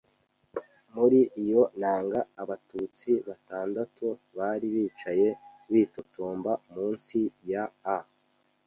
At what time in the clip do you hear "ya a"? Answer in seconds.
7.51-7.97